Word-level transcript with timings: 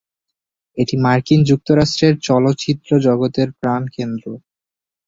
এটি 0.77 0.95
মার্কিন 0.97 1.39
যুক্তরাষ্ট্রের 1.49 2.13
চলচ্চিত্র 2.27 2.89
জগতের 3.07 3.49
প্রাণকেন্দ্র। 3.59 4.25